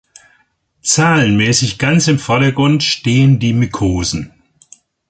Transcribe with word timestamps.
Zahlenmäßig 0.81 1.77
ganz 1.77 2.07
im 2.07 2.17
Vordergrund 2.17 2.81
stehen 2.83 3.37
die 3.37 3.53
Mykosen. 3.53 4.33